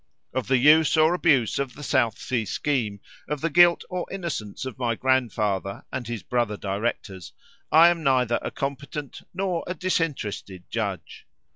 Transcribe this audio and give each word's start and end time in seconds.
Of 0.33 0.47
the 0.47 0.57
use 0.57 0.97
or 0.97 1.13
abuse 1.13 1.59
of 1.59 1.75
the 1.75 1.83
South 1.83 2.17
Sea 2.17 2.43
scheme, 2.43 3.01
of 3.29 3.39
the 3.41 3.51
guilt 3.51 3.83
or 3.87 4.07
innocence 4.11 4.65
of 4.65 4.79
my 4.79 4.95
grandfather 4.95 5.85
and 5.91 6.07
his 6.07 6.23
brother 6.23 6.57
directors, 6.57 7.33
I 7.71 7.89
am 7.89 8.01
neither 8.01 8.39
a 8.41 8.49
competent 8.49 9.21
nor 9.31 9.63
a 9.67 9.75
disinterested 9.75 10.63
judge. 10.71 11.27